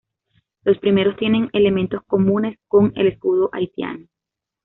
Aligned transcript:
Los 0.63 0.79
primeros 0.79 1.15
tienen 1.15 1.51
elementos 1.53 2.01
comunes 2.07 2.57
con 2.67 2.91
el 2.95 3.05
escudo 3.05 3.51
haitiano. 3.53 4.07